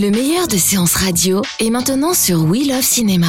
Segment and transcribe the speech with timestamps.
[0.00, 3.26] Le meilleur de séances radio est maintenant sur We Love Cinéma.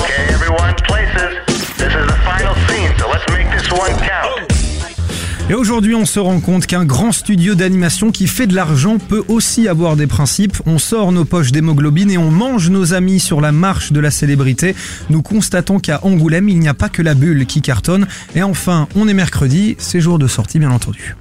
[0.00, 1.34] Okay, everyone, places.
[1.76, 4.48] This is the final scene, so let's make this one count.
[5.50, 9.22] Et aujourd'hui, on se rend compte qu'un grand studio d'animation qui fait de l'argent peut
[9.28, 10.56] aussi avoir des principes.
[10.64, 14.10] On sort nos poches d'hémoglobine et on mange nos amis sur la marche de la
[14.10, 14.74] célébrité.
[15.10, 18.06] Nous constatons qu'à Angoulême, il n'y a pas que la bulle qui cartonne.
[18.34, 21.14] Et enfin, on est mercredi, c'est jour de sortie bien entendu.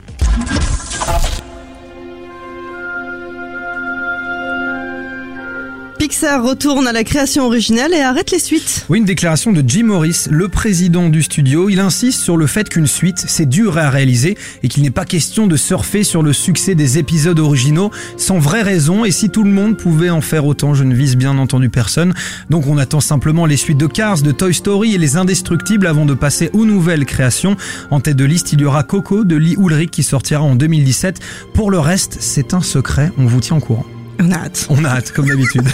[6.12, 8.86] Pixar retourne à la création originale et arrête les suites.
[8.90, 11.70] Oui, une déclaration de Jim Morris, le président du studio.
[11.70, 15.06] Il insiste sur le fait qu'une suite, c'est dur à réaliser et qu'il n'est pas
[15.06, 19.06] question de surfer sur le succès des épisodes originaux sans vraie raison.
[19.06, 22.14] Et si tout le monde pouvait en faire autant, je ne vise bien entendu personne.
[22.50, 26.06] Donc on attend simplement les suites de Cars, de Toy Story et les Indestructibles avant
[26.06, 27.56] de passer aux nouvelles créations.
[27.90, 31.22] En tête de liste, il y aura Coco de Lee Ulrich qui sortira en 2017.
[31.54, 33.14] Pour le reste, c'est un secret.
[33.18, 33.86] On vous tient au courant.
[34.24, 34.68] On a hâte.
[34.70, 35.68] On a hâte, comme d'habitude.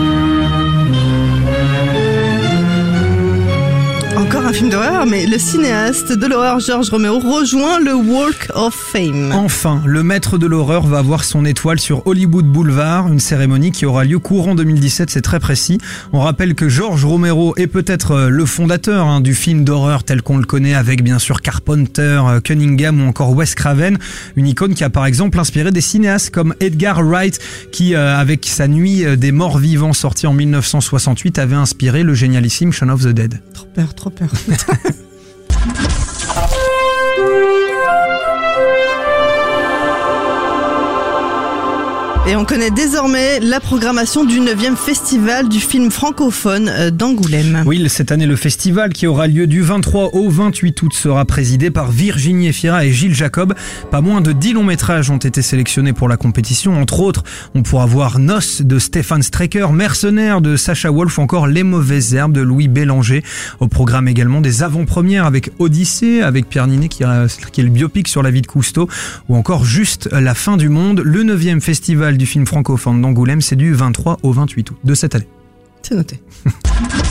[4.46, 9.32] Un film d'horreur, mais le cinéaste de l'horreur George Romero rejoint le Walk of Fame.
[9.32, 13.86] Enfin, le maître de l'horreur va avoir son étoile sur Hollywood Boulevard, une cérémonie qui
[13.86, 15.78] aura lieu courant 2017, c'est très précis.
[16.12, 20.20] On rappelle que George Romero est peut-être euh, le fondateur hein, du film d'horreur tel
[20.20, 23.96] qu'on le connaît avec bien sûr Carpenter, euh, Cunningham ou encore Wes Craven,
[24.36, 27.38] une icône qui a par exemple inspiré des cinéastes comme Edgar Wright
[27.72, 32.72] qui euh, avec sa Nuit des morts vivants sorti en 1968 avait inspiré le génialissime
[32.72, 33.40] Shaun of the Dead.
[33.72, 34.30] Peur, trop peur.
[42.34, 47.62] Et on connaît désormais la programmation du 9e festival du film francophone euh, d'Angoulême.
[47.64, 51.70] Oui, cette année, le festival qui aura lieu du 23 au 28 août sera présidé
[51.70, 53.54] par Virginie Efira et Gilles Jacob.
[53.92, 56.76] Pas moins de 10 longs métrages ont été sélectionnés pour la compétition.
[56.76, 57.22] Entre autres,
[57.54, 62.16] on pourra voir Nos de Stéphane Strecker, Mercenaire de Sacha Wolf ou encore Les Mauvaises
[62.16, 63.22] Herbes de Louis Bélanger.
[63.60, 68.24] Au programme également des avant-premières avec Odyssée, avec Pierre Ninet qui est le biopic sur
[68.24, 68.88] la vie de Cousteau
[69.28, 73.56] ou encore juste La fin du monde, le 9e festival du film francophone d'Angoulême, c'est
[73.56, 75.28] du 23 au 28 août de cette année.
[75.82, 76.20] C'est noté.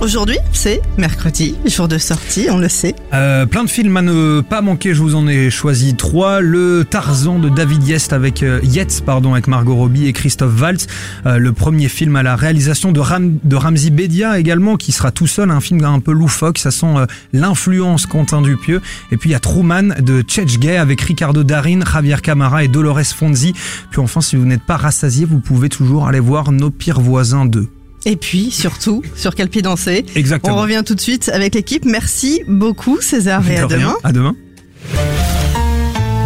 [0.00, 2.94] Aujourd'hui, c'est mercredi, jour de sortie, on le sait.
[3.12, 6.40] Euh, plein de films à ne pas manquer, je vous en ai choisi trois.
[6.40, 10.86] Le Tarzan de David Yest avec euh, Yates, pardon, avec Margot Robbie et Christophe Waltz.
[11.26, 15.10] Euh, le premier film à la réalisation de, Ram, de Ramzi Bedia également, qui sera
[15.10, 18.80] tout seul, un film un peu loufoque, ça sent euh, l'influence Quentin Dupieux.
[19.10, 22.68] Et puis il y a Truman de Chetch Gay avec Ricardo Darin, Javier Camara et
[22.68, 23.52] Dolores Fonzi.
[23.90, 27.46] Puis enfin, si vous n'êtes pas rassasié, vous pouvez toujours aller voir Nos pires voisins
[27.46, 27.68] 2.
[28.04, 30.04] Et puis, surtout, sur quel pied danser.
[30.14, 30.56] Exactement.
[30.56, 31.84] On revient tout de suite avec l'équipe.
[31.84, 33.96] Merci beaucoup, César, et à rien, demain.
[34.04, 34.36] À demain.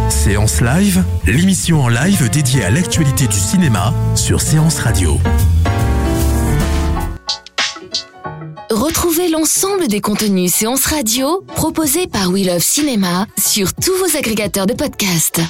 [0.08, 5.18] Séance Live, l'émission en live dédiée à l'actualité du cinéma sur Séance Radio.
[8.70, 14.66] Retrouvez l'ensemble des contenus séances radio proposés par We Love Cinéma sur tous vos agrégateurs
[14.66, 15.40] de podcasts.